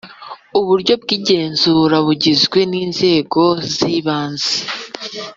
Uburyo 0.59 0.93
bw 1.01 1.07
igenzura 1.17 1.95
bugizwe 2.05 2.59
ninzego 2.71 3.43
zibanze 3.75 4.55